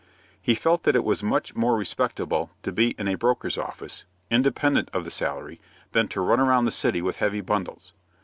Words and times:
He 0.41 0.55
felt 0.55 0.81
that 0.81 0.95
it 0.95 1.03
was 1.03 1.21
much 1.21 1.55
more 1.55 1.77
respectable 1.77 2.49
to 2.63 2.71
be 2.71 2.95
in 2.97 3.07
a 3.07 3.13
broker's 3.13 3.55
office, 3.55 4.03
independent 4.31 4.89
of 4.93 5.03
the 5.03 5.11
salary, 5.11 5.61
than 5.91 6.07
to 6.07 6.21
run 6.21 6.39
around 6.39 6.65
the 6.65 6.71
city 6.71 7.03
with 7.03 7.17
heavy 7.17 7.41
bundles. 7.41 7.93